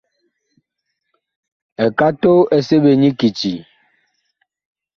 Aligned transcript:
Ekato 1.85 2.31
ɛ 2.55 2.57
seɓe 2.67 2.89
la 2.93 2.99
nyi 3.01 3.09
kiti? 3.19 3.53